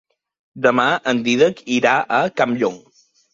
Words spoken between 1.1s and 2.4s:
en Dídac irà a